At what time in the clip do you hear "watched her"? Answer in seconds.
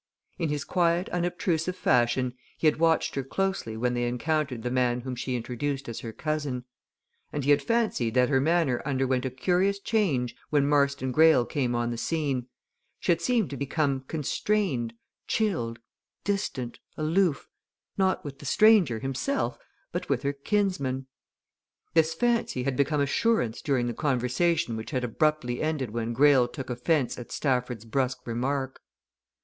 2.77-3.21